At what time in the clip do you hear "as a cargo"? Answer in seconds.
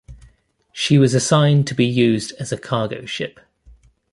2.39-3.05